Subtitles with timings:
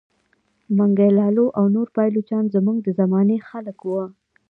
[0.77, 4.05] منګی لالو او نور پایلوچان زموږ د زمانې خلک وه.